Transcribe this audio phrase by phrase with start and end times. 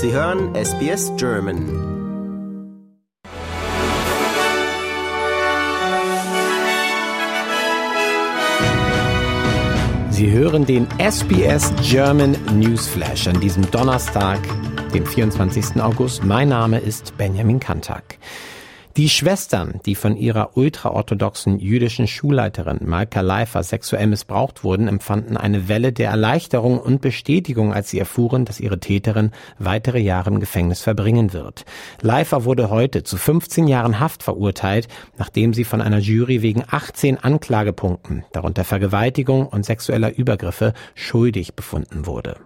[0.00, 1.58] Sie hören SBS German.
[10.10, 14.38] Sie hören den SBS German Newsflash an diesem Donnerstag,
[14.94, 15.82] dem 24.
[15.82, 16.22] August.
[16.22, 18.18] Mein Name ist Benjamin Kantak.
[18.98, 25.68] Die Schwestern, die von ihrer ultraorthodoxen jüdischen Schulleiterin Malka Leifer sexuell missbraucht wurden, empfanden eine
[25.68, 29.30] Welle der Erleichterung und Bestätigung, als sie erfuhren, dass ihre Täterin
[29.60, 31.64] weitere Jahre im Gefängnis verbringen wird.
[32.00, 37.18] Leifer wurde heute zu 15 Jahren Haft verurteilt, nachdem sie von einer Jury wegen 18
[37.18, 42.40] Anklagepunkten, darunter Vergewaltigung und sexueller Übergriffe, schuldig befunden wurde.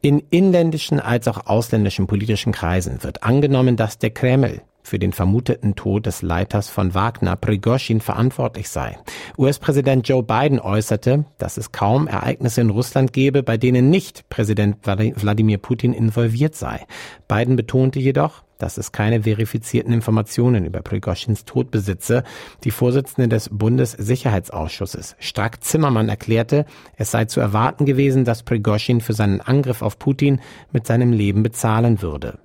[0.00, 5.74] In inländischen als auch ausländischen politischen Kreisen wird angenommen, dass der Kreml für den vermuteten
[5.74, 8.96] Tod des Leiters von Wagner, Prigozhin, verantwortlich sei.
[9.36, 14.78] US-Präsident Joe Biden äußerte, dass es kaum Ereignisse in Russland gebe, bei denen nicht Präsident
[14.86, 16.86] Wladimir Putin involviert sei.
[17.26, 22.24] Biden betonte jedoch, dass es keine verifizierten Informationen über Prigoschins Tod besitze.
[22.64, 29.14] Die Vorsitzende des Bundessicherheitsausschusses, Strack Zimmermann, erklärte, es sei zu erwarten gewesen, dass Prigoschin für
[29.14, 30.40] seinen Angriff auf Putin
[30.72, 32.38] mit seinem Leben bezahlen würde.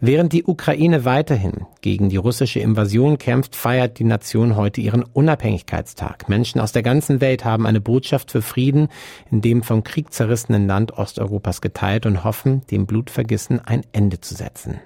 [0.00, 6.28] Während die Ukraine weiterhin gegen die russische Invasion kämpft, feiert die Nation heute ihren Unabhängigkeitstag.
[6.28, 8.88] Menschen aus der ganzen Welt haben eine Botschaft für Frieden
[9.32, 14.36] in dem vom Krieg zerrissenen Land Osteuropas geteilt und hoffen, dem Blutvergissen ein Ende zu
[14.36, 14.80] setzen.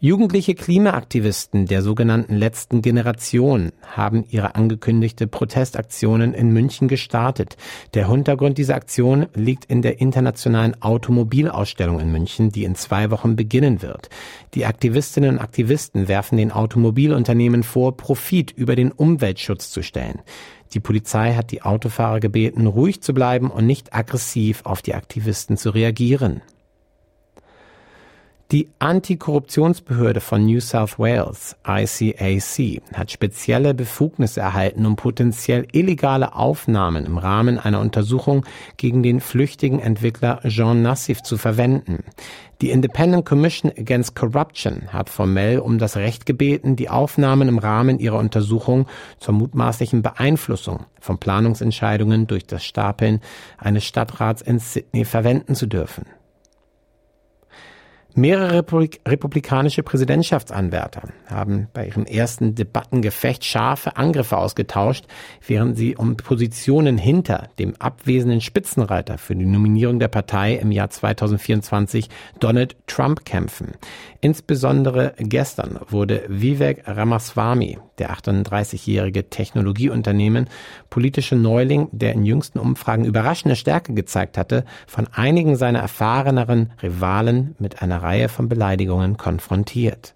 [0.00, 7.56] Jugendliche Klimaaktivisten der sogenannten letzten Generation haben ihre angekündigte Protestaktionen in München gestartet.
[7.94, 13.36] Der Hintergrund dieser Aktion liegt in der internationalen Automobilausstellung in München, die in zwei Wochen
[13.36, 14.10] beginnen wird.
[14.54, 20.20] Die Aktivistinnen und Aktivisten werfen den Automobilunternehmen vor, Profit über den Umweltschutz zu stellen.
[20.74, 25.56] Die Polizei hat die Autofahrer gebeten, ruhig zu bleiben und nicht aggressiv auf die Aktivisten
[25.56, 26.42] zu reagieren.
[28.54, 37.04] Die Antikorruptionsbehörde von New South Wales, ICAC, hat spezielle Befugnisse erhalten, um potenziell illegale Aufnahmen
[37.04, 38.46] im Rahmen einer Untersuchung
[38.76, 42.04] gegen den flüchtigen Entwickler Jean Nassif zu verwenden.
[42.60, 47.98] Die Independent Commission Against Corruption hat formell um das Recht gebeten, die Aufnahmen im Rahmen
[47.98, 48.86] ihrer Untersuchung
[49.18, 53.20] zur mutmaßlichen Beeinflussung von Planungsentscheidungen durch das Stapeln
[53.58, 56.04] eines Stadtrats in Sydney verwenden zu dürfen.
[58.16, 65.06] Mehrere Republik republikanische Präsidentschaftsanwärter haben bei ihrem ersten Debattengefecht scharfe Angriffe ausgetauscht,
[65.44, 70.90] während sie um Positionen hinter dem abwesenden Spitzenreiter für die Nominierung der Partei im Jahr
[70.90, 72.08] 2024
[72.38, 73.72] Donald Trump kämpfen.
[74.20, 80.48] Insbesondere gestern wurde Vivek Ramaswamy, der 38-jährige Technologieunternehmen,
[80.88, 87.56] politische Neuling, der in jüngsten Umfragen überraschende Stärke gezeigt hatte, von einigen seiner erfahreneren Rivalen
[87.58, 90.14] mit einer Reihe von Beleidigungen konfrontiert.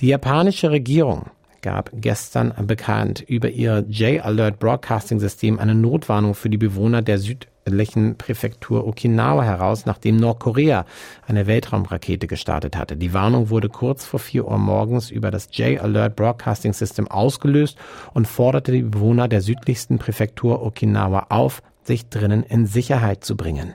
[0.00, 1.30] Die japanische Regierung
[1.62, 8.16] gab gestern bekannt über ihr J-Alert Broadcasting System eine Notwarnung für die Bewohner der südlichen
[8.16, 10.84] Präfektur Okinawa heraus, nachdem Nordkorea
[11.26, 12.96] eine Weltraumrakete gestartet hatte.
[12.96, 17.76] Die Warnung wurde kurz vor 4 Uhr morgens über das J-Alert Broadcasting System ausgelöst
[18.14, 23.74] und forderte die Bewohner der südlichsten Präfektur Okinawa auf, sich drinnen in Sicherheit zu bringen.